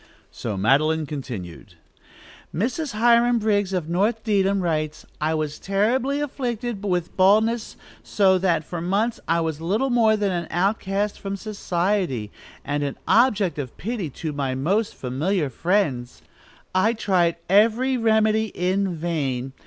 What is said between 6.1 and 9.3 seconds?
afflicted with baldness, so that, for months,